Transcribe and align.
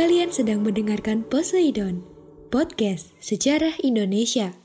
Kalian 0.00 0.32
sedang 0.32 0.64
mendengarkan 0.64 1.28
Poseidon, 1.28 2.00
podcast 2.48 3.12
sejarah 3.20 3.76
Indonesia. 3.84 4.56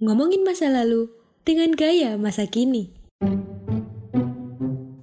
Ngomongin 0.00 0.48
masa 0.48 0.72
lalu 0.72 1.12
dengan 1.44 1.76
gaya 1.76 2.16
masa 2.16 2.48
kini. 2.48 2.88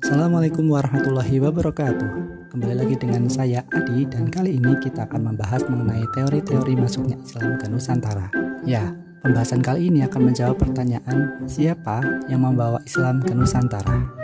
Assalamualaikum 0.01 0.65
warahmatullahi 0.73 1.37
wabarakatuh. 1.37 2.09
Kembali 2.49 2.81
lagi 2.81 2.97
dengan 2.97 3.29
saya 3.29 3.61
Adi 3.69 4.09
dan 4.09 4.33
kali 4.33 4.57
ini 4.57 4.73
kita 4.81 5.05
akan 5.05 5.37
membahas 5.37 5.61
mengenai 5.69 6.01
teori-teori 6.17 6.73
masuknya 6.73 7.21
Islam 7.21 7.61
ke 7.61 7.69
Nusantara. 7.69 8.25
Ya, 8.65 8.89
pembahasan 9.21 9.61
kali 9.61 9.93
ini 9.93 10.01
akan 10.01 10.33
menjawab 10.33 10.57
pertanyaan 10.57 11.45
siapa 11.45 12.25
yang 12.25 12.41
membawa 12.41 12.81
Islam 12.89 13.21
ke 13.21 13.37
Nusantara. 13.37 14.17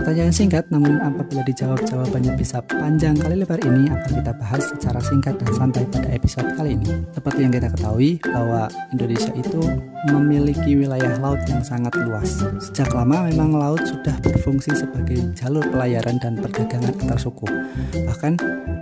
Pertanyaan 0.00 0.32
singkat 0.32 0.64
namun 0.72 0.96
apabila 0.96 1.44
dijawab 1.44 1.84
jawabannya 1.84 2.32
bisa 2.32 2.64
panjang 2.64 3.12
kali 3.20 3.36
lebar 3.36 3.60
ini 3.68 3.84
akan 3.92 4.24
kita 4.24 4.32
bahas 4.32 4.64
secara 4.72 4.96
singkat 4.96 5.36
dan 5.36 5.52
santai 5.52 5.84
pada 5.92 6.08
episode 6.08 6.48
kali 6.56 6.72
ini. 6.72 7.04
Seperti 7.12 7.44
yang 7.44 7.52
kita 7.52 7.68
ketahui 7.68 8.16
bahwa 8.24 8.72
Indonesia 8.96 9.28
itu 9.36 9.60
memiliki 10.08 10.72
wilayah 10.72 11.20
laut 11.20 11.44
yang 11.44 11.60
sangat 11.60 11.92
luas. 12.00 12.40
Sejak 12.64 12.96
lama 12.96 13.28
memang 13.28 13.52
laut 13.52 13.84
sudah 13.84 14.16
berfungsi 14.24 14.72
sebagai 14.72 15.20
jalur 15.36 15.68
pelayaran 15.68 16.16
dan 16.16 16.40
perdagangan 16.40 16.96
antar 16.96 17.20
suku. 17.20 17.44
Bahkan 17.92 18.32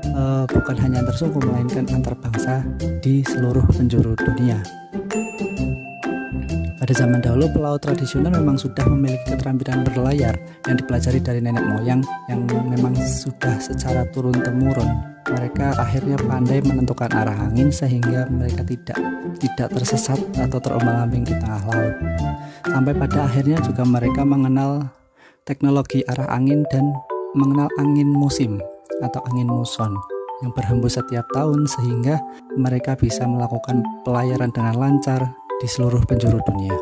eh, 0.07 0.45
bukan 0.47 0.77
hanya 0.79 1.03
antar 1.03 1.19
suku 1.19 1.43
melainkan 1.43 1.83
antar 1.99 2.15
bangsa 2.15 2.63
di 3.03 3.27
seluruh 3.27 3.67
penjuru 3.75 4.15
dunia. 4.15 4.63
Pada 6.79 6.95
zaman 6.95 7.19
dahulu, 7.19 7.51
pelaut 7.51 7.83
tradisional 7.83 8.31
memang 8.31 8.55
sudah 8.55 8.87
memiliki 8.87 9.35
keterampilan 9.35 9.83
berlayar 9.83 10.39
yang 10.63 10.79
dipelajari 10.79 11.19
dari 11.19 11.43
nenek 11.43 11.67
moyang 11.67 12.07
yang 12.31 12.47
memang 12.47 12.95
sudah 12.95 13.59
secara 13.59 14.07
turun-temurun. 14.15 14.87
Mereka 15.27 15.75
akhirnya 15.75 16.15
pandai 16.23 16.63
menentukan 16.63 17.11
arah 17.11 17.51
angin 17.51 17.75
sehingga 17.75 18.31
mereka 18.31 18.63
tidak 18.63 18.95
tidak 19.43 19.75
tersesat 19.75 20.23
atau 20.39 20.63
terombang-ambing 20.63 21.27
di 21.27 21.35
tengah 21.35 21.63
laut. 21.67 21.95
Sampai 22.63 22.95
pada 22.95 23.27
akhirnya 23.27 23.59
juga 23.59 23.83
mereka 23.83 24.23
mengenal 24.23 24.87
teknologi 25.43 26.07
arah 26.07 26.31
angin 26.31 26.63
dan 26.71 26.95
mengenal 27.35 27.67
angin 27.83 28.07
musim 28.07 28.63
atau 29.03 29.19
angin 29.35 29.51
muson 29.51 29.99
yang 30.47 30.55
berhembus 30.55 30.95
setiap 30.95 31.27
tahun 31.35 31.67
sehingga 31.67 32.23
mereka 32.55 32.95
bisa 32.95 33.27
melakukan 33.27 33.83
pelayaran 34.07 34.55
dengan 34.55 34.75
lancar 34.79 35.35
di 35.59 35.67
seluruh 35.67 36.03
penjuru 36.07 36.39
dunia. 36.47 36.75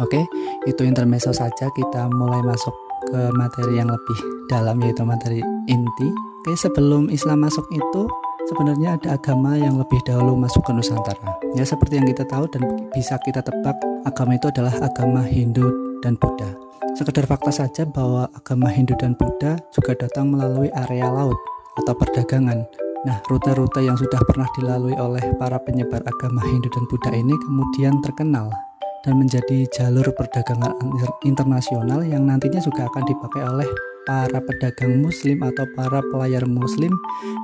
Oke, 0.00 0.24
itu 0.64 0.82
intermezzo 0.86 1.34
saja. 1.34 1.68
Kita 1.70 2.08
mulai 2.08 2.40
masuk 2.40 2.72
ke 3.10 3.30
materi 3.36 3.76
yang 3.76 3.90
lebih 3.90 4.18
dalam 4.48 4.80
yaitu 4.80 5.02
materi 5.04 5.42
inti. 5.68 6.08
Oke, 6.40 6.56
sebelum 6.56 7.12
Islam 7.12 7.44
masuk 7.44 7.66
itu 7.74 8.08
sebenarnya 8.48 8.96
ada 8.96 9.20
agama 9.20 9.58
yang 9.58 9.76
lebih 9.76 10.00
dahulu 10.08 10.38
masuk 10.38 10.64
ke 10.64 10.72
Nusantara. 10.72 11.36
Ya 11.52 11.66
seperti 11.66 12.00
yang 12.00 12.08
kita 12.08 12.24
tahu 12.24 12.48
dan 12.48 12.88
bisa 12.96 13.20
kita 13.26 13.44
tebak, 13.44 13.76
agama 14.08 14.38
itu 14.38 14.48
adalah 14.48 14.72
agama 14.80 15.20
Hindu 15.26 15.68
dan 16.00 16.16
Buddha. 16.16 16.48
Sekedar 16.96 17.28
fakta 17.28 17.52
saja 17.52 17.84
bahwa 17.84 18.26
agama 18.32 18.72
Hindu 18.72 18.96
dan 18.96 19.12
Buddha 19.14 19.60
juga 19.70 19.94
datang 19.94 20.32
melalui 20.32 20.72
area 20.72 21.12
laut 21.12 21.36
atau 21.76 21.94
perdagangan 21.94 22.66
Nah, 23.00 23.16
rute-rute 23.32 23.80
yang 23.80 23.96
sudah 23.96 24.20
pernah 24.28 24.44
dilalui 24.60 24.92
oleh 25.00 25.24
para 25.40 25.56
penyebar 25.56 26.04
agama 26.04 26.44
Hindu 26.44 26.68
dan 26.68 26.84
Buddha 26.84 27.08
ini 27.16 27.32
kemudian 27.32 27.96
terkenal 28.04 28.52
dan 29.00 29.16
menjadi 29.16 29.64
jalur 29.72 30.04
perdagangan 30.12 30.76
internasional 31.24 32.04
yang 32.04 32.28
nantinya 32.28 32.60
juga 32.60 32.84
akan 32.92 33.08
dipakai 33.08 33.40
oleh 33.40 33.64
para 34.04 34.36
pedagang 34.44 35.00
muslim 35.00 35.40
atau 35.40 35.64
para 35.72 36.04
pelayar 36.12 36.44
muslim 36.44 36.92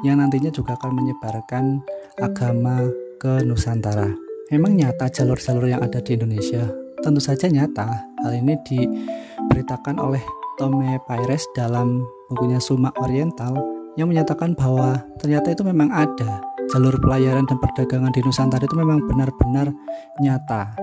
yang 0.04 0.20
nantinya 0.20 0.52
juga 0.52 0.76
akan 0.76 0.92
menyebarkan 0.92 1.80
agama 2.20 2.84
ke 3.16 3.40
Nusantara. 3.48 4.12
Memang 4.52 4.76
nyata 4.76 5.08
jalur-jalur 5.08 5.72
yang 5.72 5.80
ada 5.80 6.04
di 6.04 6.20
Indonesia? 6.20 6.68
Tentu 7.00 7.24
saja 7.24 7.48
nyata. 7.48 7.88
Hal 8.20 8.32
ini 8.36 8.60
diberitakan 8.60 9.96
oleh 10.04 10.20
Tome 10.60 11.00
Paires 11.08 11.48
dalam 11.56 12.04
bukunya 12.28 12.60
Suma 12.60 12.92
Oriental 13.00 13.75
yang 13.96 14.12
menyatakan 14.12 14.52
bahwa 14.52 15.00
ternyata 15.16 15.52
itu 15.52 15.64
memang 15.64 15.88
ada 15.88 16.44
jalur 16.72 16.94
pelayaran 17.00 17.48
dan 17.48 17.56
perdagangan 17.56 18.12
di 18.12 18.20
Nusantara 18.20 18.64
itu 18.64 18.76
memang 18.76 19.00
benar-benar 19.08 19.72
nyata. 20.20 20.76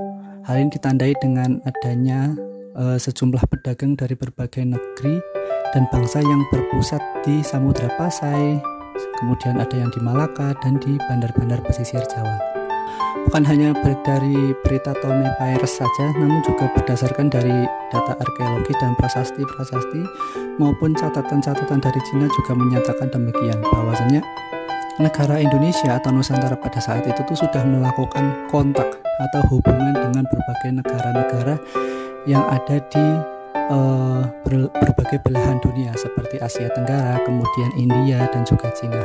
Hal 0.43 0.59
ini 0.59 0.69
ditandai 0.73 1.13
dengan 1.21 1.61
adanya 1.63 2.35
e, 2.75 2.99
sejumlah 2.99 3.47
pedagang 3.47 3.95
dari 3.95 4.17
berbagai 4.17 4.65
negeri 4.67 5.21
dan 5.71 5.87
bangsa 5.93 6.19
yang 6.19 6.43
berpusat 6.51 6.99
di 7.23 7.39
Samudra 7.45 7.87
Pasai, 7.95 8.59
kemudian 9.21 9.61
ada 9.61 9.75
yang 9.77 9.93
di 9.93 9.99
Malaka 10.03 10.51
dan 10.59 10.77
di 10.83 10.99
bandar-bandar 11.07 11.63
pesisir 11.63 12.03
Jawa. 12.11 12.52
Bukan 13.23 13.43
hanya 13.47 13.71
dari 14.03 14.51
berita 14.61 14.91
Tome 14.99 15.25
Paires 15.39 15.79
saja, 15.79 16.05
namun 16.19 16.43
juga 16.43 16.67
berdasarkan 16.75 17.31
dari 17.31 17.65
data 17.89 18.13
arkeologi 18.19 18.75
dan 18.77 18.93
prasasti-prasasti 18.99 20.01
maupun 20.59 20.91
catatan-catatan 20.93 21.79
dari 21.79 21.99
Cina 22.03 22.27
juga 22.27 22.51
menyatakan 22.53 23.09
demikian 23.09 23.57
bahwasanya 23.63 24.21
negara 25.01 25.41
Indonesia 25.41 25.97
atau 25.97 26.13
Nusantara 26.13 26.53
pada 26.59 26.77
saat 26.77 27.07
itu 27.07 27.21
tuh 27.25 27.37
sudah 27.47 27.63
melakukan 27.65 28.45
kontak 28.51 29.01
atau 29.01 29.41
hubungan 29.49 29.95
dengan 29.95 30.27
berbagai 30.29 30.71
negara-negara 30.83 31.55
yang 32.29 32.43
ada 32.45 32.77
di 32.91 33.05
uh, 33.71 34.21
ber 34.45 34.69
berbagai 34.77 35.23
belahan 35.25 35.57
dunia 35.63 35.95
seperti 35.97 36.37
Asia 36.43 36.69
Tenggara, 36.75 37.23
kemudian 37.23 37.71
India 37.79 38.27
dan 38.29 38.43
juga 38.45 38.69
Cina. 38.77 39.01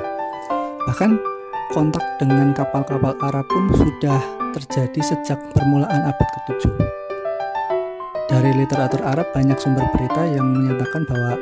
Bahkan 0.85 1.38
kontak 1.73 2.01
dengan 2.17 2.57
kapal-kapal 2.57 3.13
Arab 3.21 3.45
pun 3.49 3.69
sudah 3.77 4.21
terjadi 4.57 5.01
sejak 5.05 5.39
permulaan 5.53 6.09
abad 6.09 6.29
ke-7. 6.33 6.65
Dari 8.29 8.51
literatur 8.57 9.05
Arab 9.05 9.29
banyak 9.33 9.57
sumber 9.61 9.85
berita 9.93 10.25
yang 10.25 10.49
menyatakan 10.49 11.05
bahwa 11.09 11.37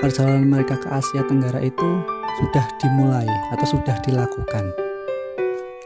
perjalanan 0.00 0.48
mereka 0.48 0.76
ke 0.80 0.88
Asia 0.88 1.24
Tenggara 1.24 1.60
itu 1.60 1.88
sudah 2.40 2.64
dimulai 2.80 3.28
atau 3.52 3.66
sudah 3.76 3.96
dilakukan. 4.04 4.64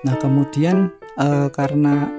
Nah, 0.07 0.15
kemudian 0.19 0.91
e, 1.19 1.51
karena 1.55 2.11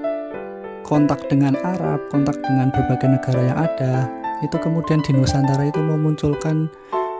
kontak 0.84 1.24
dengan 1.28 1.56
Arab, 1.60 2.04
kontak 2.08 2.36
dengan 2.44 2.68
berbagai 2.72 3.08
negara 3.16 3.40
yang 3.48 3.58
ada, 3.58 3.94
itu 4.44 4.56
kemudian 4.58 5.00
di 5.00 5.14
Nusantara 5.14 5.70
itu 5.70 5.78
memunculkan 5.78 6.66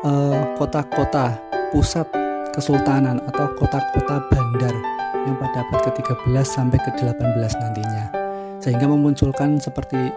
eh, 0.02 0.40
kota-kota 0.58 1.38
pusat 1.70 2.04
kesultanan 2.52 3.18
atau 3.32 3.48
kota-kota 3.56 4.22
bandar 4.28 4.74
yang 5.24 5.36
pada 5.40 5.64
abad 5.66 5.80
ke-13 5.90 6.44
sampai 6.44 6.78
ke-18 6.80 7.52
nantinya. 7.58 8.04
Sehingga 8.62 8.86
memunculkan 8.86 9.58
seperti 9.58 10.12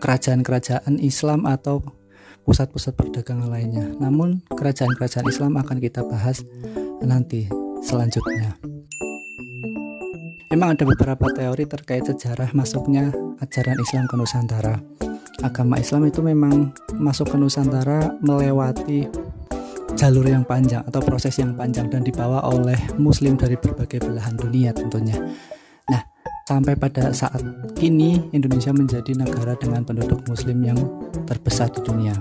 kerajaan-kerajaan 0.00 0.96
Islam 1.02 1.44
atau 1.44 1.82
pusat-pusat 2.48 2.96
perdagangan 2.96 3.50
lainnya. 3.50 3.86
Namun 4.00 4.40
kerajaan-kerajaan 4.48 5.26
Islam 5.28 5.60
akan 5.60 5.76
kita 5.82 6.00
bahas 6.06 6.40
nanti 7.04 7.50
selanjutnya. 7.84 8.56
Memang 10.48 10.72
ada 10.72 10.84
beberapa 10.88 11.28
teori 11.36 11.68
terkait 11.68 12.08
sejarah 12.08 12.56
masuknya 12.56 13.12
ajaran 13.44 13.76
Islam 13.76 14.08
ke 14.08 14.16
Nusantara. 14.16 14.80
Agama 15.44 15.76
Islam 15.76 16.08
itu 16.08 16.24
memang 16.24 16.72
masuk 16.96 17.30
ke 17.30 17.36
Nusantara 17.36 18.16
melewati 18.24 19.06
jalur 19.98 20.30
yang 20.30 20.46
panjang 20.46 20.86
atau 20.86 21.02
proses 21.02 21.34
yang 21.42 21.58
panjang 21.58 21.90
dan 21.90 22.06
dibawa 22.06 22.46
oleh 22.46 22.78
muslim 23.02 23.34
dari 23.34 23.58
berbagai 23.58 23.98
belahan 24.06 24.38
dunia 24.38 24.70
tentunya. 24.70 25.18
Nah, 25.90 26.06
sampai 26.46 26.78
pada 26.78 27.10
saat 27.10 27.42
kini 27.74 28.30
Indonesia 28.30 28.70
menjadi 28.70 29.10
negara 29.18 29.58
dengan 29.58 29.82
penduduk 29.82 30.22
muslim 30.30 30.62
yang 30.62 30.78
terbesar 31.26 31.74
di 31.74 31.82
dunia. 31.82 32.14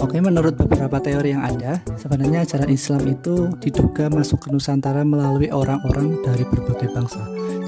Oke, 0.00 0.24
menurut 0.24 0.56
beberapa 0.56 0.96
teori 0.96 1.36
yang 1.36 1.44
ada, 1.44 1.84
sebenarnya 2.00 2.48
ajaran 2.48 2.72
Islam 2.72 3.02
itu 3.12 3.52
diduga 3.60 4.08
masuk 4.08 4.44
ke 4.44 4.48
Nusantara 4.48 5.04
melalui 5.04 5.52
orang-orang 5.52 6.20
dari 6.24 6.48
berbagai 6.48 6.96
bangsa. 6.96 7.20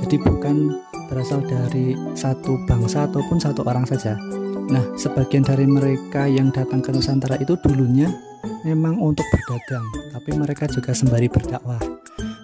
Jadi 0.05 0.17
bukan 0.25 0.73
berasal 1.13 1.45
dari 1.45 1.97
satu 2.17 2.65
bangsa 2.65 3.09
ataupun 3.09 3.37
satu 3.37 3.61
orang 3.65 3.85
saja. 3.85 4.17
Nah, 4.69 4.85
sebagian 4.97 5.45
dari 5.45 5.65
mereka 5.65 6.29
yang 6.29 6.53
datang 6.53 6.85
ke 6.85 6.93
Nusantara 6.93 7.41
itu 7.41 7.57
dulunya 7.65 8.13
memang 8.63 8.99
untuk 9.01 9.25
berdagang, 9.31 9.87
tapi 10.15 10.31
mereka 10.35 10.65
juga 10.69 10.95
sembari 10.95 11.27
berdakwah. 11.27 11.81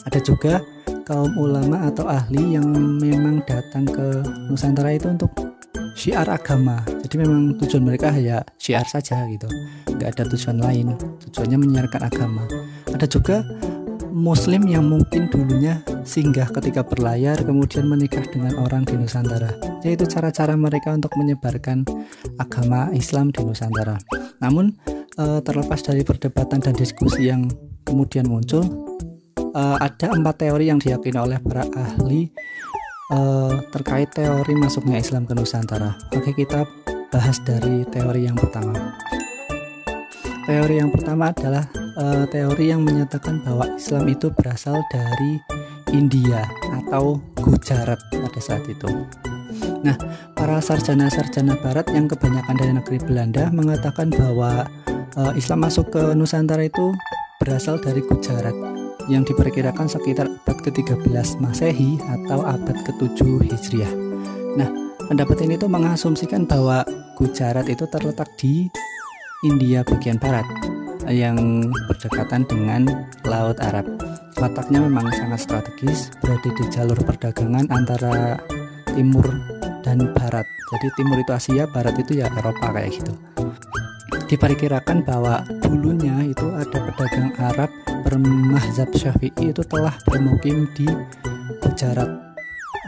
Ada 0.05 0.20
juga 0.20 0.61
kaum 1.05 1.35
ulama 1.37 1.88
atau 1.91 2.08
ahli 2.08 2.56
yang 2.56 2.67
memang 3.00 3.44
datang 3.44 3.85
ke 3.85 4.25
Nusantara 4.49 4.94
itu 4.96 5.11
untuk 5.11 5.31
syiar 5.94 6.26
agama. 6.29 6.82
Jadi 7.05 7.14
memang 7.20 7.56
tujuan 7.61 7.85
mereka 7.85 8.12
ya 8.17 8.41
syiar 8.56 8.87
saja 8.88 9.25
gitu, 9.29 9.46
nggak 9.91 10.19
ada 10.19 10.25
tujuan 10.35 10.58
lain. 10.61 10.96
Tujuannya 11.29 11.58
menyiarkan 11.61 12.02
agama. 12.08 12.44
Ada 12.90 13.06
juga 13.11 13.43
Muslim 14.14 14.70
yang 14.70 14.87
mungkin 14.87 15.26
dulunya 15.26 15.82
singgah 16.06 16.47
ketika 16.55 16.87
berlayar 16.87 17.35
kemudian 17.43 17.90
menikah 17.90 18.23
dengan 18.31 18.55
orang 18.62 18.87
di 18.87 18.94
Nusantara 18.94 19.50
yaitu 19.82 20.06
cara-cara 20.06 20.55
mereka 20.55 20.94
untuk 20.94 21.11
menyebarkan 21.19 21.82
agama 22.38 22.94
Islam 22.94 23.35
di 23.35 23.43
Nusantara 23.43 23.99
namun 24.38 24.79
eh, 25.19 25.40
terlepas 25.43 25.81
dari 25.82 26.02
perdebatan 26.02 26.61
dan 26.62 26.75
diskusi 26.75 27.28
yang 27.31 27.46
kemudian 27.87 28.26
muncul 28.26 28.64
eh, 29.38 29.76
ada 29.78 30.14
empat 30.14 30.46
teori 30.46 30.70
yang 30.70 30.78
diyakini 30.81 31.19
oleh 31.19 31.38
para 31.43 31.66
ahli 31.75 32.31
eh, 33.12 33.52
terkait 33.75 34.11
teori 34.14 34.55
masuknya 34.58 34.99
Islam 34.99 35.26
ke 35.26 35.34
Nusantara 35.34 35.94
oke 36.14 36.31
kita 36.34 36.66
bahas 37.11 37.38
dari 37.46 37.87
teori 37.90 38.26
yang 38.26 38.34
pertama 38.34 38.75
teori 40.44 40.76
yang 40.76 40.93
pertama 40.93 41.32
adalah 41.32 41.64
uh, 41.99 42.25
teori 42.28 42.70
yang 42.70 42.84
menyatakan 42.84 43.40
bahwa 43.43 43.64
Islam 43.75 44.05
itu 44.12 44.28
berasal 44.34 44.76
dari 44.93 45.40
India 45.94 46.44
atau 46.84 47.22
Gujarat 47.38 48.00
pada 48.11 48.40
saat 48.40 48.64
itu. 48.66 48.88
Nah, 49.84 49.96
para 50.32 50.58
sarjana-sarjana 50.58 51.61
barat 51.61 51.87
yang 51.93 52.08
kebanyakan 52.08 52.56
dari 52.56 52.72
negeri 52.72 52.99
Belanda 53.05 53.52
mengatakan 53.52 54.08
bahwa 54.11 54.64
uh, 55.19 55.32
Islam 55.38 55.66
masuk 55.66 55.94
ke 55.94 56.02
Nusantara 56.14 56.66
itu 56.66 56.94
berasal 57.38 57.78
dari 57.82 58.02
Gujarat 58.02 58.55
yang 59.11 59.22
diperkirakan 59.26 59.84
sekitar 59.84 60.26
abad 60.26 60.58
ke-13 60.64 61.37
Masehi 61.43 62.00
atau 62.00 62.40
abad 62.40 62.76
ke-7 62.88 63.20
Hijriah. 63.52 63.93
Nah, 64.56 64.69
pendapat 65.11 65.44
ini 65.44 65.61
tuh 65.61 65.69
mengasumsikan 65.69 66.49
bahwa 66.49 66.87
Gujarat 67.20 67.69
itu 67.69 67.84
terletak 67.90 68.32
di 68.40 68.72
India 69.44 69.84
bagian 69.84 70.16
barat 70.16 70.46
yang 71.05 71.69
berdekatan 71.84 72.49
dengan 72.49 72.88
Laut 73.28 73.61
Arab. 73.61 73.84
Letaknya 74.40 74.81
memang 74.88 75.12
sangat 75.12 75.44
strategis, 75.44 76.08
berada 76.19 76.49
di 76.49 76.64
jalur 76.72 76.96
perdagangan 77.05 77.69
antara 77.69 78.40
timur 78.96 79.28
dan 79.84 80.00
barat. 80.16 80.49
Jadi 80.72 80.87
timur 80.96 81.20
itu 81.20 81.32
Asia, 81.37 81.69
barat 81.69 81.94
itu 82.00 82.25
ya 82.25 82.26
Eropa 82.32 82.72
kayak 82.72 82.99
gitu. 82.99 83.12
Diperkirakan 84.35 85.07
bahwa 85.07 85.47
dulunya 85.63 86.27
itu 86.27 86.43
ada 86.59 86.91
pedagang 86.91 87.31
Arab 87.39 87.71
bermahzab 88.03 88.91
Syafi'i 88.91 89.55
itu 89.55 89.63
telah 89.63 89.95
bermukim 90.11 90.67
di 90.75 90.91
Gujarat 91.63 92.11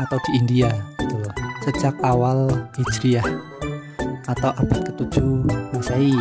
atau 0.03 0.19
di 0.27 0.43
India 0.43 0.67
gitu 0.99 1.23
loh. 1.23 1.31
Sejak 1.63 1.95
awal 2.03 2.51
Hijriah 2.75 3.23
atau 4.27 4.51
abad 4.59 4.91
ke-7 4.91 5.23
Masehi 5.71 6.19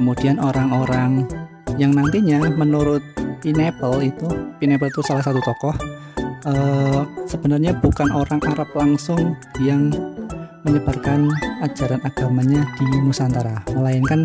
kemudian 0.00 0.40
orang-orang 0.40 1.28
yang 1.76 1.92
nantinya 1.92 2.48
menurut 2.56 3.04
Pineapple 3.44 4.00
itu 4.00 4.28
Pineapple 4.56 4.88
itu 4.88 5.04
salah 5.04 5.20
satu 5.20 5.44
tokoh 5.44 5.76
uh, 6.48 7.04
sebenarnya 7.28 7.76
bukan 7.84 8.08
orang 8.16 8.40
Arab 8.48 8.72
langsung 8.72 9.36
yang 9.60 9.92
menyebarkan 10.64 11.28
ajaran 11.60 12.00
agamanya 12.08 12.64
di 12.80 12.84
Nusantara 13.04 13.60
melainkan 13.76 14.24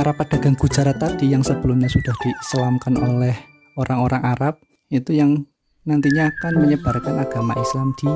para 0.00 0.16
pedagang 0.16 0.56
Gujarat 0.56 0.96
tadi 0.96 1.28
yang 1.28 1.44
sebelumnya 1.44 1.84
sudah 1.84 2.16
diislamkan 2.24 2.96
oleh 2.96 3.36
orang-orang 3.76 4.24
Arab 4.32 4.56
itu 4.88 5.12
yang 5.12 5.44
nantinya 5.84 6.24
akan 6.24 6.64
menyebarkan 6.64 7.20
agama 7.20 7.52
Islam 7.60 7.92
di 8.00 8.08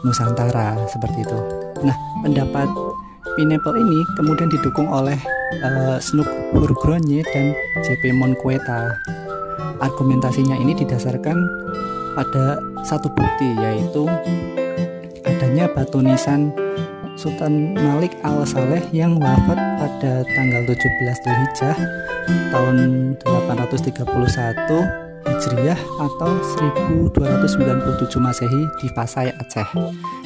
Nusantara 0.00 0.80
seperti 0.88 1.20
itu. 1.20 1.38
Nah, 1.84 1.92
pendapat 2.24 2.72
Pineapple 3.36 3.76
ini 3.76 4.00
kemudian 4.16 4.48
didukung 4.48 4.88
oleh 4.88 5.20
uh, 5.60 6.00
Snook 6.00 6.56
Burgronye 6.56 7.20
dan 7.36 7.52
JP 7.84 8.16
Monqueta. 8.16 8.96
Argumentasinya 9.76 10.56
ini 10.56 10.72
didasarkan 10.72 11.36
pada 12.16 12.64
satu 12.80 13.12
bukti 13.12 13.60
yaitu 13.60 14.08
adanya 15.28 15.68
batu 15.68 16.00
nisan 16.00 16.48
Sultan 17.20 17.76
Malik 17.76 18.16
Al 18.24 18.48
Saleh 18.48 18.80
yang 18.96 19.20
wafat 19.20 19.60
pada 19.76 20.24
tanggal 20.24 20.64
17 20.64 20.80
Dzulhijjah 21.20 21.76
tahun 22.48 22.76
831 23.20 24.08
Hijriah 25.28 25.76
atau 26.00 26.30
1297 26.56 28.24
Masehi 28.24 28.62
di 28.80 28.88
Pasai 28.96 29.28
Aceh. 29.36 29.68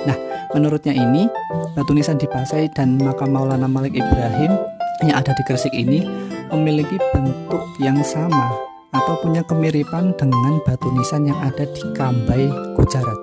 Nah, 0.07 0.15
menurutnya 0.55 0.95
ini 0.95 1.27
batu 1.75 1.99
nisan 1.99 2.15
di 2.15 2.31
Pasai 2.31 2.71
dan 2.71 2.95
makam 3.03 3.35
Maulana 3.35 3.67
Malik 3.67 3.99
Ibrahim 3.99 4.55
yang 5.03 5.19
ada 5.19 5.35
di 5.35 5.43
Gresik 5.51 5.75
ini 5.75 6.07
memiliki 6.55 6.95
bentuk 7.11 7.67
yang 7.83 7.99
sama 8.07 8.55
atau 8.95 9.19
punya 9.19 9.43
kemiripan 9.43 10.15
dengan 10.15 10.63
batu 10.63 10.87
nisan 10.95 11.27
yang 11.27 11.43
ada 11.43 11.67
di 11.67 11.83
Kambai, 11.99 12.47
Gujarat. 12.79 13.19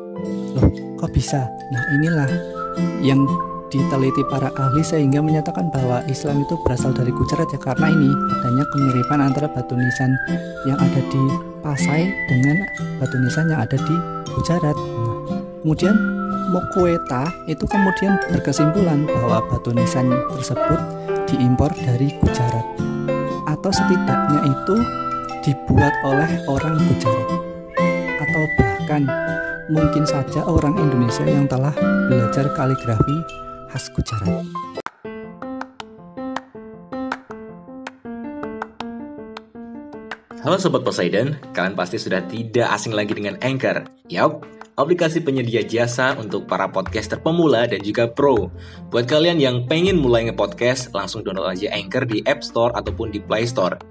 Loh, 0.60 0.68
kok 1.00 1.16
bisa? 1.16 1.48
Nah, 1.72 1.84
inilah 1.96 2.28
yang 3.00 3.24
diteliti 3.72 4.22
para 4.28 4.52
ahli 4.60 4.84
sehingga 4.84 5.24
menyatakan 5.24 5.72
bahwa 5.72 6.04
Islam 6.12 6.44
itu 6.44 6.60
berasal 6.62 6.92
dari 6.92 7.10
Gujarat 7.10 7.48
ya 7.50 7.60
karena 7.64 7.88
ini 7.88 8.12
adanya 8.38 8.66
kemiripan 8.76 9.20
antara 9.24 9.48
batu 9.48 9.74
nisan 9.80 10.12
yang 10.68 10.78
ada 10.78 11.02
di 11.08 11.24
Pasai 11.62 12.10
dengan 12.28 12.58
batu 13.00 13.16
nisan 13.22 13.48
yang 13.48 13.64
ada 13.64 13.78
di 13.80 13.96
Gujarat. 14.36 14.76
Nah, 14.76 15.40
kemudian 15.64 15.96
Mokueta 16.52 17.32
itu 17.48 17.64
kemudian 17.64 18.20
berkesimpulan 18.28 19.08
bahwa 19.08 19.40
batu 19.48 19.72
nisan 19.72 20.12
tersebut 20.36 20.80
diimpor 21.32 21.72
dari 21.88 22.12
Gujarat 22.20 22.66
atau 23.48 23.72
setidaknya 23.72 24.52
itu 24.52 24.76
dibuat 25.48 25.96
oleh 26.04 26.28
orang 26.52 26.76
Gujarat 26.76 27.30
atau 28.20 28.44
bahkan 28.60 29.08
mungkin 29.72 30.04
saja 30.04 30.44
orang 30.44 30.76
Indonesia 30.76 31.24
yang 31.24 31.48
telah 31.48 31.72
belajar 32.12 32.52
kaligrafi 32.52 33.18
khas 33.72 33.88
Gujarat. 33.96 34.44
Halo 40.42 40.58
Sobat 40.60 40.84
Poseidon, 40.84 41.40
kalian 41.56 41.78
pasti 41.78 41.96
sudah 41.96 42.20
tidak 42.28 42.68
asing 42.74 42.92
lagi 42.92 43.16
dengan 43.16 43.40
Anchor. 43.40 43.88
Yap, 44.12 44.44
aplikasi 44.76 45.24
penyedia 45.24 45.64
jasa 45.64 46.18
untuk 46.20 46.50
para 46.50 46.68
podcaster 46.68 47.22
pemula 47.22 47.64
dan 47.70 47.80
juga 47.80 48.12
pro. 48.12 48.52
Buat 48.92 49.08
kalian 49.08 49.40
yang 49.40 49.70
pengen 49.70 50.02
mulai 50.02 50.28
nge-podcast, 50.28 50.92
langsung 50.92 51.24
download 51.24 51.56
aja 51.56 51.72
Anchor 51.72 52.04
di 52.10 52.26
App 52.28 52.44
Store 52.44 52.74
ataupun 52.76 53.14
di 53.14 53.24
Play 53.24 53.48
Store. 53.48 53.91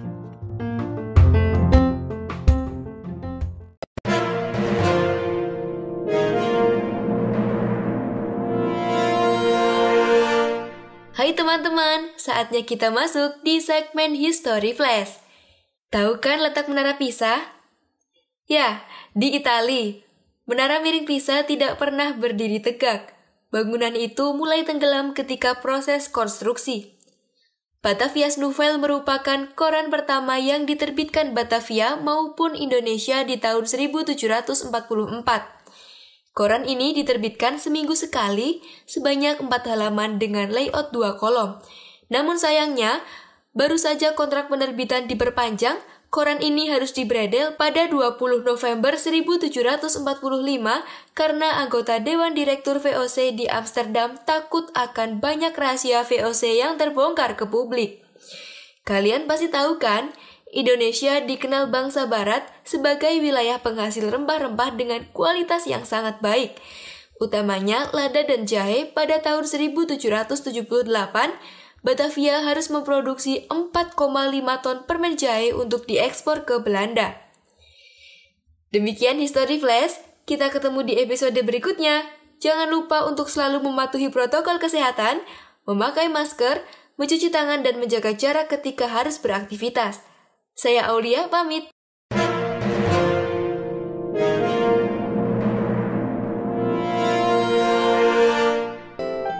Hai 11.21 11.37
teman-teman, 11.37 12.17
saatnya 12.17 12.65
kita 12.65 12.89
masuk 12.89 13.45
di 13.45 13.61
segmen 13.61 14.17
History 14.17 14.73
Flash. 14.73 15.21
Tahu 15.93 16.17
kan 16.17 16.41
letak 16.41 16.65
Menara 16.65 16.97
Pisa? 16.97 17.45
Ya, 18.49 18.81
di 19.13 19.37
Itali. 19.37 20.01
Menara 20.49 20.81
miring 20.81 21.05
Pisa 21.05 21.45
tidak 21.45 21.77
pernah 21.77 22.17
berdiri 22.17 22.57
tegak. 22.57 23.13
Bangunan 23.53 23.93
itu 23.93 24.33
mulai 24.33 24.65
tenggelam 24.65 25.13
ketika 25.13 25.61
proses 25.61 26.09
konstruksi. 26.09 26.97
Batavia's 27.85 28.41
Nouvelle 28.41 28.81
merupakan 28.81 29.45
koran 29.53 29.93
pertama 29.93 30.41
yang 30.41 30.65
diterbitkan 30.65 31.37
Batavia 31.37 32.01
maupun 32.01 32.57
Indonesia 32.57 33.21
di 33.21 33.37
tahun 33.37 33.69
1744. 33.69 35.60
Koran 36.31 36.63
ini 36.63 36.95
diterbitkan 36.95 37.59
seminggu 37.59 37.91
sekali 37.91 38.63
sebanyak 38.87 39.43
empat 39.43 39.67
halaman 39.67 40.15
dengan 40.15 40.47
layout 40.47 40.95
dua 40.95 41.19
kolom. 41.19 41.59
Namun 42.07 42.39
sayangnya, 42.39 43.03
baru 43.51 43.75
saja 43.75 44.15
kontrak 44.15 44.47
penerbitan 44.47 45.11
diperpanjang, 45.11 45.75
koran 46.07 46.39
ini 46.39 46.71
harus 46.71 46.95
dibredel 46.95 47.55
pada 47.59 47.87
20 47.87 48.47
November 48.47 48.95
1745 48.95 50.03
karena 51.15 51.47
anggota 51.59 51.99
Dewan 51.99 52.31
Direktur 52.31 52.79
VOC 52.79 53.35
di 53.35 53.47
Amsterdam 53.51 54.15
takut 54.23 54.71
akan 54.75 55.23
banyak 55.23 55.51
rahasia 55.55 56.07
VOC 56.07 56.59
yang 56.59 56.79
terbongkar 56.79 57.35
ke 57.35 57.43
publik. 57.47 58.03
Kalian 58.87 59.27
pasti 59.27 59.47
tahu 59.47 59.79
kan, 59.79 60.11
Indonesia 60.51 61.23
dikenal 61.23 61.71
bangsa 61.71 62.11
barat 62.11 62.43
sebagai 62.67 63.23
wilayah 63.23 63.63
penghasil 63.63 64.03
rempah-rempah 64.03 64.75
dengan 64.75 65.07
kualitas 65.15 65.63
yang 65.63 65.87
sangat 65.87 66.19
baik. 66.19 66.59
Utamanya 67.23 67.87
lada 67.95 68.19
dan 68.27 68.43
jahe 68.43 68.83
pada 68.91 69.23
tahun 69.23 69.47
1778, 69.47 70.27
Batavia 71.81 72.43
harus 72.43 72.67
memproduksi 72.67 73.47
4,5 73.47 73.95
ton 74.59 74.77
permen 74.83 75.15
jahe 75.15 75.55
untuk 75.55 75.87
diekspor 75.87 76.43
ke 76.43 76.59
Belanda. 76.59 77.15
Demikian 78.75 79.23
History 79.23 79.55
Flash, 79.55 80.03
kita 80.27 80.51
ketemu 80.51 80.83
di 80.83 80.93
episode 80.99 81.39
berikutnya. 81.39 82.03
Jangan 82.43 82.67
lupa 82.67 83.07
untuk 83.07 83.31
selalu 83.31 83.63
mematuhi 83.63 84.11
protokol 84.11 84.59
kesehatan, 84.59 85.23
memakai 85.63 86.11
masker, 86.11 86.59
mencuci 86.99 87.31
tangan 87.31 87.63
dan 87.63 87.79
menjaga 87.79 88.11
jarak 88.17 88.51
ketika 88.51 88.89
harus 88.89 89.21
beraktivitas. 89.21 90.10
Saya 90.51 90.91
Aulia 90.91 91.31
pamit. 91.31 91.71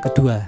Kedua, 0.01 0.39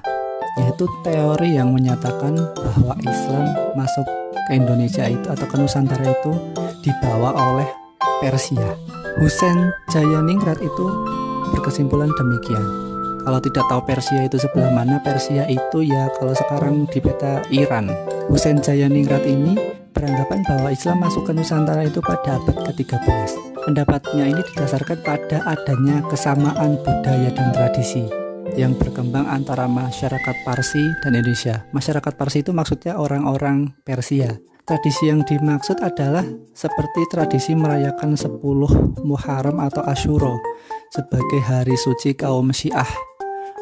yaitu 0.58 0.86
teori 1.03 1.60
yang 1.60 1.75
menyatakan 1.75 2.39
bahwa 2.55 2.96
Islam 3.03 3.46
masuk 3.75 4.08
ke 4.48 4.51
Indonesia 4.55 5.03
itu 5.12 5.27
atau 5.27 5.46
ke 5.46 5.55
Nusantara 5.60 6.08
itu 6.10 6.32
dibawa 6.79 7.36
oleh 7.53 7.67
Persia. 8.24 8.74
Husain 9.20 9.70
Jayaningrat 9.91 10.63
itu 10.63 10.86
berkesimpulan 11.53 12.10
demikian. 12.15 12.65
Kalau 13.27 13.39
tidak 13.43 13.67
tahu 13.67 13.82
Persia 13.84 14.25
itu 14.25 14.39
sebelah 14.39 14.72
mana, 14.72 14.98
Persia 15.03 15.43
itu 15.46 15.84
ya 15.84 16.08
kalau 16.17 16.34
sekarang 16.34 16.88
di 16.88 17.03
peta 17.03 17.43
Iran. 17.51 17.91
Husain 18.32 18.58
Jayaningrat 18.63 19.27
ini 19.27 19.83
beranggapan 19.94 20.42
bahwa 20.44 20.74
Islam 20.74 21.06
masuk 21.06 21.30
ke 21.30 21.32
Nusantara 21.32 21.86
itu 21.86 22.02
pada 22.02 22.42
abad 22.42 22.58
ke-13. 22.74 23.30
Pendapatnya 23.64 24.26
ini 24.28 24.42
didasarkan 24.42 25.00
pada 25.06 25.38
adanya 25.48 26.04
kesamaan 26.10 26.82
budaya 26.82 27.30
dan 27.32 27.54
tradisi 27.54 28.04
yang 28.60 28.76
berkembang 28.76 29.30
antara 29.30 29.70
masyarakat 29.70 30.36
Parsi 30.44 30.84
dan 31.00 31.16
Indonesia. 31.16 31.64
Masyarakat 31.72 32.14
Parsi 32.18 32.44
itu 32.44 32.52
maksudnya 32.52 33.00
orang-orang 33.00 33.72
Persia. 33.86 34.36
Tradisi 34.64 35.12
yang 35.12 35.28
dimaksud 35.28 35.84
adalah 35.84 36.24
seperti 36.56 37.04
tradisi 37.12 37.52
merayakan 37.52 38.16
10 38.16 38.40
Muharram 39.04 39.60
atau 39.60 39.84
Ashuro 39.84 40.40
sebagai 40.88 41.44
hari 41.44 41.76
suci 41.76 42.16
kaum 42.16 42.48
Syiah 42.56 42.88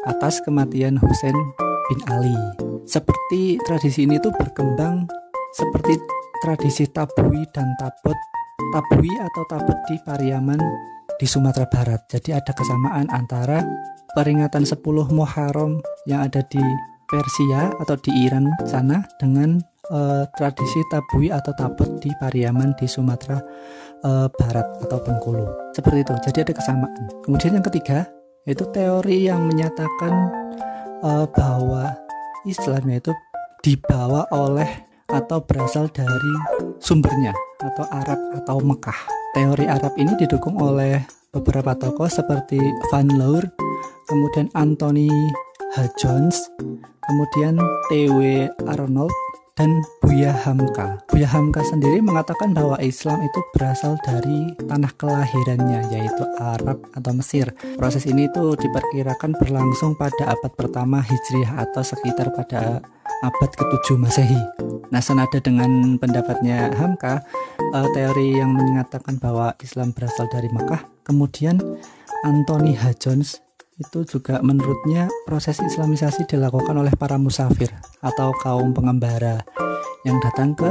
atas 0.06 0.38
kematian 0.46 1.02
Husain 1.02 1.34
bin 1.90 2.00
Ali. 2.06 2.38
Seperti 2.86 3.58
tradisi 3.66 4.06
ini 4.06 4.22
tuh 4.22 4.30
berkembang 4.34 5.10
seperti 5.52 5.98
tradisi 6.42 6.90
tabui 6.90 7.46
dan 7.54 7.70
tabut. 7.78 8.18
Tabui 8.74 9.14
atau 9.22 9.42
tabut 9.46 9.78
di 9.86 9.96
Pariaman 10.02 10.58
di 11.14 11.26
Sumatera 11.26 11.70
Barat. 11.70 12.02
Jadi 12.10 12.34
ada 12.34 12.50
kesamaan 12.50 13.06
antara 13.14 13.62
peringatan 14.18 14.66
10 14.66 14.82
Muharram 15.14 15.78
yang 16.10 16.26
ada 16.26 16.42
di 16.50 16.62
Persia 17.06 17.70
atau 17.78 17.94
di 18.00 18.26
Iran 18.26 18.50
sana 18.66 19.06
dengan 19.22 19.60
uh, 19.94 20.24
tradisi 20.34 20.82
tabui 20.90 21.30
atau 21.30 21.54
tabut 21.54 22.02
di 22.02 22.10
Pariaman 22.18 22.74
di 22.74 22.90
Sumatera 22.90 23.38
uh, 24.02 24.26
Barat 24.34 24.66
atau 24.82 24.98
Bengkulu. 24.98 25.46
Seperti 25.76 26.02
itu. 26.02 26.14
Jadi 26.26 26.38
ada 26.42 26.54
kesamaan. 26.58 27.04
Kemudian 27.22 27.54
yang 27.54 27.66
ketiga 27.70 28.08
yaitu 28.42 28.66
teori 28.74 29.30
yang 29.30 29.46
menyatakan 29.46 30.32
uh, 31.06 31.26
bahwa 31.30 31.94
Islam 32.42 32.82
itu 32.90 33.14
dibawa 33.62 34.26
oleh 34.34 34.91
atau 35.12 35.44
berasal 35.44 35.92
dari 35.92 36.34
sumbernya 36.80 37.36
atau 37.60 37.84
Arab 37.92 38.18
atau 38.42 38.58
Mekah. 38.64 39.00
Teori 39.32 39.64
Arab 39.68 39.94
ini 39.96 40.12
didukung 40.18 40.60
oleh 40.60 41.00
beberapa 41.32 41.72
tokoh 41.72 42.08
seperti 42.08 42.60
Van 42.92 43.08
Leur, 43.08 43.44
kemudian 44.08 44.52
Anthony 44.52 45.08
H. 45.72 45.88
Jones, 45.96 46.36
kemudian 47.00 47.56
T.W. 47.88 48.52
Arnold, 48.68 49.12
dan 49.56 49.84
Buya 50.00 50.32
Hamka. 50.32 51.00
Buya 51.08 51.28
Hamka 51.28 51.60
sendiri 51.64 52.00
mengatakan 52.00 52.56
bahwa 52.56 52.80
Islam 52.80 53.20
itu 53.20 53.40
berasal 53.52 54.00
dari 54.00 54.52
tanah 54.64 54.92
kelahirannya 54.96 55.92
yaitu 55.92 56.24
Arab 56.40 56.80
atau 56.96 57.12
Mesir. 57.12 57.52
Proses 57.76 58.08
ini 58.08 58.28
itu 58.32 58.56
diperkirakan 58.56 59.36
berlangsung 59.36 59.96
pada 59.96 60.32
abad 60.32 60.52
pertama 60.56 61.04
Hijriah 61.04 61.68
atau 61.68 61.84
sekitar 61.84 62.32
pada 62.32 62.80
abad 63.22 63.50
ke-7 63.54 63.96
Masehi. 63.96 64.42
Nah, 64.92 65.00
senada 65.00 65.38
dengan 65.38 65.96
pendapatnya 65.96 66.74
Hamka, 66.74 67.22
uh, 67.72 67.88
teori 67.96 68.36
yang 68.36 68.52
mengatakan 68.52 69.16
bahwa 69.16 69.54
Islam 69.62 69.94
berasal 69.94 70.28
dari 70.28 70.50
Mekah, 70.52 70.84
kemudian 71.06 71.56
Anthony 72.26 72.76
H. 72.76 73.00
Jones 73.00 73.40
itu 73.80 74.04
juga 74.04 74.38
menurutnya 74.44 75.08
proses 75.24 75.58
islamisasi 75.58 76.28
dilakukan 76.28 76.76
oleh 76.76 76.92
para 76.94 77.16
musafir 77.16 77.72
atau 78.04 78.30
kaum 78.44 78.70
pengembara 78.76 79.42
yang 80.04 80.20
datang 80.20 80.52
ke 80.52 80.70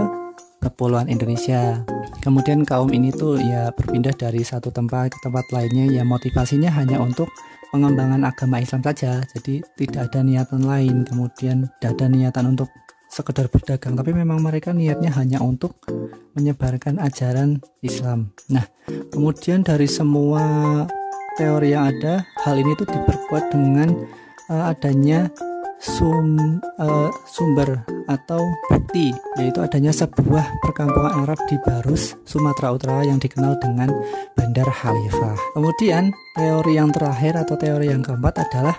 kepulauan 0.61 1.09
Indonesia. 1.09 1.81
Kemudian 2.21 2.61
kaum 2.63 2.93
ini 2.93 3.09
tuh 3.09 3.41
ya 3.41 3.73
berpindah 3.73 4.13
dari 4.13 4.45
satu 4.45 4.69
tempat 4.69 5.11
ke 5.11 5.19
tempat 5.25 5.49
lainnya 5.49 5.89
ya 5.89 6.05
motivasinya 6.05 6.69
hanya 6.69 7.01
untuk 7.01 7.33
pengembangan 7.73 8.21
agama 8.23 8.61
Islam 8.61 8.85
saja. 8.85 9.25
Jadi 9.33 9.65
tidak 9.75 10.13
ada 10.13 10.21
niatan 10.21 10.61
lain. 10.63 11.03
Kemudian 11.03 11.65
tidak 11.81 11.91
ada 11.97 12.05
niatan 12.07 12.45
untuk 12.53 12.69
sekedar 13.11 13.51
berdagang, 13.51 13.99
tapi 13.99 14.15
memang 14.15 14.39
mereka 14.39 14.71
niatnya 14.71 15.11
hanya 15.19 15.43
untuk 15.43 15.75
menyebarkan 16.31 16.95
ajaran 16.95 17.59
Islam. 17.83 18.31
Nah, 18.47 18.63
kemudian 19.11 19.67
dari 19.67 19.83
semua 19.83 20.87
teori 21.35 21.75
yang 21.75 21.91
ada 21.91 22.23
hal 22.47 22.55
ini 22.55 22.71
tuh 22.79 22.87
diperkuat 22.87 23.51
dengan 23.51 23.91
uh, 24.47 24.71
adanya 24.71 25.27
sum, 25.83 26.59
uh, 26.79 27.11
sumber 27.27 27.83
atau 28.11 28.43
bukti 28.67 29.15
yaitu 29.39 29.63
adanya 29.63 29.95
sebuah 29.95 30.43
perkampungan 30.59 31.23
Arab 31.23 31.39
di 31.47 31.55
Barus, 31.63 32.19
Sumatera 32.27 32.75
Utara 32.75 33.01
yang 33.07 33.17
dikenal 33.17 33.55
dengan 33.63 33.87
Bandar 34.35 34.67
Khalifah. 34.67 35.39
Kemudian 35.55 36.11
teori 36.35 36.75
yang 36.75 36.91
terakhir 36.91 37.39
atau 37.39 37.55
teori 37.55 37.87
yang 37.87 38.03
keempat 38.03 38.43
adalah 38.47 38.75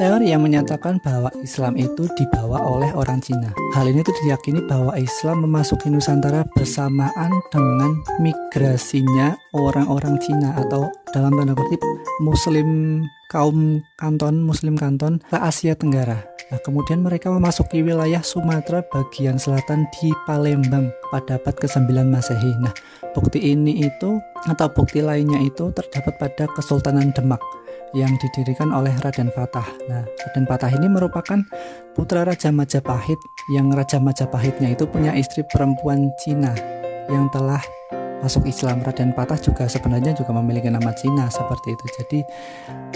teori 0.00 0.32
yang 0.32 0.40
menyatakan 0.40 0.96
bahwa 1.04 1.28
Islam 1.44 1.76
itu 1.76 2.08
dibawa 2.16 2.64
oleh 2.64 2.88
orang 2.96 3.20
Cina. 3.20 3.52
Hal 3.76 3.84
ini 3.92 4.00
tuh 4.00 4.16
diyakini 4.24 4.64
bahwa 4.64 4.96
Islam 4.96 5.44
memasuki 5.44 5.92
Nusantara 5.92 6.48
bersamaan 6.56 7.28
dengan 7.52 8.00
migrasinya 8.16 9.36
orang-orang 9.52 10.16
Cina 10.24 10.56
atau 10.56 10.88
dalam 11.12 11.36
tanda 11.36 11.52
kutip 11.52 11.84
Muslim 12.24 13.04
kaum 13.28 13.84
Kanton, 14.00 14.40
Muslim 14.40 14.80
Kanton 14.80 15.20
ke 15.28 15.36
Asia 15.36 15.76
Tenggara. 15.76 16.29
Nah, 16.50 16.58
kemudian 16.58 17.06
mereka 17.06 17.30
memasuki 17.30 17.78
wilayah 17.78 18.20
Sumatera 18.26 18.82
bagian 18.82 19.38
selatan 19.38 19.86
di 19.94 20.10
Palembang 20.26 20.90
pada 21.14 21.38
abad 21.38 21.54
ke-9 21.54 21.86
Masehi. 22.10 22.52
Nah, 22.58 22.74
bukti 23.14 23.38
ini 23.54 23.86
itu 23.86 24.18
atau 24.50 24.66
bukti 24.74 24.98
lainnya 24.98 25.38
itu 25.38 25.70
terdapat 25.70 26.18
pada 26.18 26.44
Kesultanan 26.50 27.14
Demak 27.14 27.38
yang 27.94 28.10
didirikan 28.18 28.74
oleh 28.74 28.90
Raden 28.98 29.30
Fatah. 29.30 29.66
Nah, 29.86 30.02
Raden 30.02 30.46
Fatah 30.46 30.70
ini 30.74 30.90
merupakan 30.90 31.38
putra 31.94 32.26
Raja 32.26 32.50
Majapahit 32.50 33.18
yang 33.54 33.70
Raja 33.70 34.02
Majapahitnya 34.02 34.74
itu 34.74 34.90
punya 34.90 35.14
istri 35.14 35.46
perempuan 35.46 36.10
Cina 36.18 36.54
yang 37.10 37.30
telah 37.30 37.62
masuk 38.20 38.46
Islam. 38.46 38.84
Raden 38.84 39.12
Fatah 39.16 39.40
juga 39.40 39.66
sebenarnya 39.66 40.12
juga 40.16 40.32
memiliki 40.36 40.68
nama 40.68 40.92
Cina 40.96 41.26
seperti 41.28 41.74
itu. 41.74 41.84
Jadi 42.00 42.18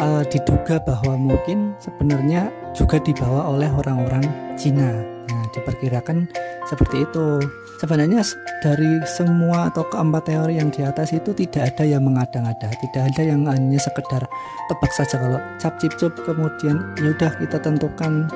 uh, 0.00 0.22
diduga 0.28 0.80
bahwa 0.84 1.16
mungkin 1.16 1.76
sebenarnya 1.80 2.52
juga 2.76 3.00
dibawa 3.00 3.50
oleh 3.50 3.68
orang-orang 3.72 4.24
Cina. 4.54 4.92
Nah, 5.24 5.44
diperkirakan 5.52 6.28
seperti 6.68 7.04
itu. 7.04 7.40
Sebenarnya 7.80 8.22
dari 8.62 9.02
semua 9.04 9.68
atau 9.68 9.84
keempat 9.84 10.30
teori 10.30 10.56
yang 10.56 10.70
di 10.72 10.80
atas 10.86 11.12
itu 11.12 11.34
tidak 11.36 11.74
ada 11.74 11.84
yang 11.84 12.06
mengada-ngada, 12.06 12.70
tidak 12.80 13.02
ada 13.12 13.22
yang 13.24 13.44
hanya 13.44 13.76
sekedar 13.76 14.24
tebak 14.70 14.92
saja 14.94 15.20
kalau 15.20 15.40
cap 15.60 15.74
cip 15.82 15.92
cup 16.00 16.14
kemudian 16.24 16.80
yaudah 17.02 17.34
kita 17.42 17.60
tentukan 17.60 18.30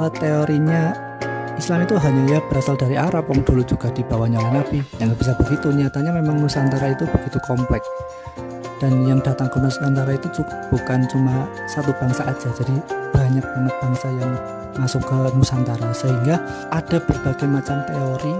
uh, 0.00 0.10
teorinya 0.18 1.09
Islam 1.60 1.84
itu 1.84 1.92
hanya 2.00 2.22
ya 2.24 2.40
berasal 2.40 2.72
dari 2.72 2.96
Arab, 2.96 3.28
om 3.28 3.44
dulu 3.44 3.60
juga 3.60 3.92
dibawanya 3.92 4.40
oleh 4.40 4.64
Nabi. 4.64 4.80
Yang 4.96 5.20
bisa 5.20 5.32
begitu, 5.36 5.68
nyatanya 5.68 6.16
memang 6.16 6.40
Nusantara 6.40 6.96
itu 6.96 7.04
begitu 7.04 7.36
kompleks. 7.44 7.84
Dan 8.80 9.04
yang 9.04 9.20
datang 9.20 9.52
ke 9.52 9.60
Nusantara 9.60 10.16
itu 10.16 10.40
bukan 10.72 11.04
cuma 11.12 11.44
satu 11.68 11.92
bangsa 12.00 12.32
aja, 12.32 12.48
jadi 12.56 12.80
banyak 13.12 13.44
banget 13.44 13.74
bangsa 13.76 14.08
yang 14.08 14.32
masuk 14.80 15.04
ke 15.04 15.36
Nusantara 15.36 15.92
sehingga 15.92 16.40
ada 16.72 16.96
berbagai 16.96 17.44
macam 17.44 17.84
teori 17.84 18.32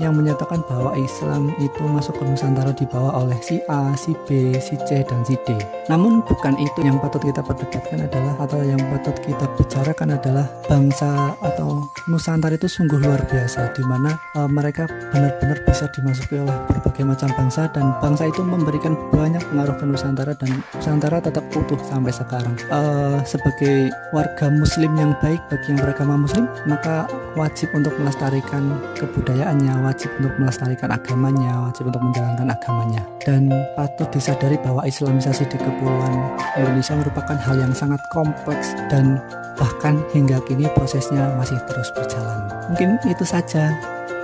yang 0.00 0.16
menyatakan 0.16 0.64
bahwa 0.64 0.94
Islam 0.96 1.52
itu 1.60 1.82
masuk 1.84 2.16
ke 2.20 2.24
Nusantara 2.24 2.72
dibawa 2.72 3.24
oleh 3.24 3.36
si 3.42 3.60
A, 3.68 3.92
si 3.98 4.16
B, 4.28 4.56
si 4.60 4.78
C, 4.88 5.04
dan 5.04 5.20
si 5.26 5.36
D. 5.44 5.56
Namun 5.90 6.22
bukan 6.24 6.56
itu 6.56 6.80
yang 6.84 6.96
patut 7.02 7.20
kita 7.24 7.42
perdebatkan 7.42 8.06
adalah 8.06 8.34
atau 8.40 8.60
yang 8.62 8.80
patut 8.92 9.16
kita 9.20 9.46
bicarakan 9.58 10.16
adalah 10.16 10.46
bangsa 10.70 11.34
atau 11.42 11.84
Nusantara 12.08 12.54
itu 12.56 12.66
sungguh 12.70 12.98
luar 12.98 13.22
biasa 13.26 13.74
di 13.74 13.82
mana 13.86 14.14
uh, 14.38 14.48
mereka 14.48 14.86
benar-benar 15.10 15.58
bisa 15.66 15.86
dimasuki 15.92 16.38
oleh 16.38 16.54
berbagai 16.70 17.04
macam 17.06 17.30
bangsa 17.34 17.70
dan 17.70 17.94
bangsa 17.98 18.26
itu 18.30 18.42
memberikan 18.42 18.94
banyak 19.10 19.42
pengaruh 19.50 19.76
ke 19.78 19.84
Nusantara 19.86 20.32
dan 20.38 20.62
Nusantara 20.74 21.18
tetap 21.22 21.44
utuh 21.54 21.78
sampai 21.86 22.12
sekarang. 22.14 22.54
Uh, 22.70 23.18
sebagai 23.26 23.90
warga 24.10 24.50
Muslim 24.50 24.92
yang 24.98 25.12
baik 25.22 25.40
bagi 25.50 25.74
yang 25.74 25.80
beragama 25.80 26.14
Muslim, 26.18 26.46
maka 26.66 27.06
wajib 27.34 27.72
untuk 27.72 27.94
melestarikan 27.98 28.76
kebudayaannya, 28.98 29.74
wajib 29.82 30.08
untuk 30.22 30.32
melestarikan 30.38 30.94
agamanya, 30.94 31.68
wajib 31.68 31.90
untuk 31.90 32.02
menjalankan 32.02 32.48
agamanya. 32.48 33.02
Dan 33.20 33.50
patut 33.74 34.08
disadari 34.14 34.56
bahwa 34.62 34.86
Islamisasi 34.86 35.44
di 35.50 35.58
Kepulauan 35.58 36.38
Indonesia 36.56 36.94
merupakan 36.94 37.36
hal 37.36 37.58
yang 37.58 37.74
sangat 37.74 38.00
kompleks 38.14 38.72
dan 38.88 39.18
bahkan 39.60 40.00
hingga 40.14 40.40
kini 40.46 40.70
prosesnya 40.72 41.34
masih 41.36 41.58
terus 41.68 41.90
berjalan. 41.92 42.46
Mungkin 42.70 42.98
itu 43.10 43.26
saja 43.26 43.74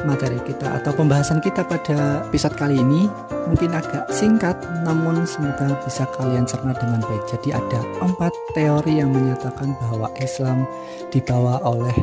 materi 0.06 0.38
kita 0.46 0.78
atau 0.78 0.94
pembahasan 0.94 1.42
kita 1.42 1.66
pada 1.66 2.22
episode 2.30 2.54
kali 2.54 2.78
ini 2.78 3.10
mungkin 3.50 3.74
agak 3.74 4.06
singkat 4.12 4.54
namun 4.84 5.24
semoga 5.26 5.74
bisa 5.82 6.04
kalian 6.14 6.46
cerna 6.46 6.76
dengan 6.76 7.02
baik 7.02 7.24
jadi 7.26 7.58
ada 7.58 7.80
empat 8.04 8.30
teori 8.52 9.00
yang 9.00 9.10
menyatakan 9.10 9.74
bahwa 9.80 10.06
Islam 10.20 10.68
dibawa 11.10 11.58
oleh 11.64 11.94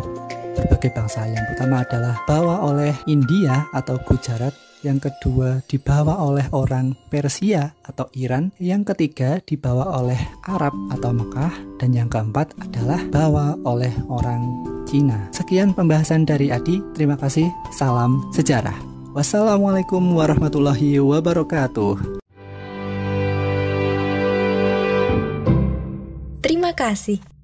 berbagai 0.55 0.95
bangsa. 0.95 1.27
Yang 1.27 1.53
pertama 1.53 1.83
adalah 1.83 2.15
bawa 2.23 2.55
oleh 2.65 2.95
India 3.05 3.67
atau 3.75 3.99
Gujarat, 4.01 4.55
yang 4.81 5.01
kedua 5.03 5.65
dibawa 5.67 6.21
oleh 6.23 6.45
orang 6.55 6.95
Persia 7.11 7.73
atau 7.83 8.07
Iran, 8.15 8.55
yang 8.61 8.87
ketiga 8.87 9.43
dibawa 9.43 9.99
oleh 9.99 10.17
Arab 10.47 10.73
atau 10.93 11.11
Mekah, 11.11 11.53
dan 11.81 11.91
yang 11.91 12.07
keempat 12.07 12.55
adalah 12.61 13.01
bawa 13.11 13.57
oleh 13.67 13.91
orang 14.07 14.45
Cina. 14.85 15.27
Sekian 15.33 15.73
pembahasan 15.73 16.23
dari 16.23 16.53
Adi. 16.53 16.79
Terima 16.93 17.17
kasih. 17.17 17.49
Salam 17.73 18.21
sejarah. 18.31 18.77
Wassalamualaikum 19.17 20.01
warahmatullahi 20.13 21.01
wabarakatuh. 21.01 22.21
Terima 26.45 26.77
kasih. 26.77 27.34